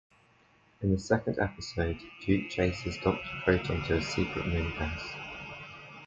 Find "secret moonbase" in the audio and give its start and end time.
4.07-5.13